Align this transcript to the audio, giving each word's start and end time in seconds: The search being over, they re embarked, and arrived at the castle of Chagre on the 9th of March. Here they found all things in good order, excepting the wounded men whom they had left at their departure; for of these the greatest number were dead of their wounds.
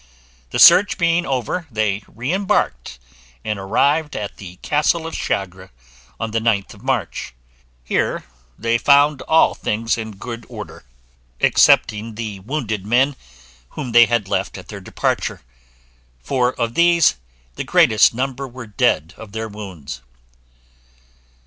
The 0.49 0.57
search 0.57 0.97
being 0.97 1.27
over, 1.27 1.67
they 1.69 2.01
re 2.07 2.33
embarked, 2.33 2.97
and 3.45 3.59
arrived 3.59 4.15
at 4.15 4.37
the 4.37 4.55
castle 4.63 5.05
of 5.05 5.13
Chagre 5.13 5.69
on 6.19 6.31
the 6.31 6.39
9th 6.39 6.73
of 6.73 6.83
March. 6.83 7.35
Here 7.83 8.25
they 8.57 8.79
found 8.79 9.21
all 9.21 9.53
things 9.53 9.99
in 9.99 10.15
good 10.15 10.47
order, 10.49 10.85
excepting 11.39 12.15
the 12.15 12.39
wounded 12.39 12.83
men 12.83 13.15
whom 13.77 13.91
they 13.91 14.07
had 14.07 14.27
left 14.27 14.57
at 14.57 14.69
their 14.69 14.81
departure; 14.81 15.41
for 16.19 16.53
of 16.59 16.73
these 16.73 17.17
the 17.55 17.63
greatest 17.63 18.11
number 18.11 18.47
were 18.47 18.65
dead 18.65 19.13
of 19.17 19.33
their 19.33 19.47
wounds. 19.47 20.01